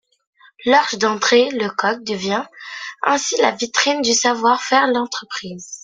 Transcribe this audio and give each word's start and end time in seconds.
La 0.65 0.79
Horch 0.81 0.95
d’André 0.97 1.51
Lecoq 1.51 2.03
devient 2.03 2.43
ainsi 3.03 3.39
la 3.39 3.51
vitrine 3.51 4.01
du 4.01 4.13
savoir-faire 4.15 4.87
de 4.87 4.93
l’entreprise. 4.95 5.79